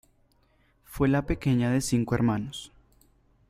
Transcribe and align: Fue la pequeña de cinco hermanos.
Fue 0.83 1.07
la 1.09 1.27
pequeña 1.27 1.69
de 1.69 1.79
cinco 1.79 2.15
hermanos. 2.15 2.71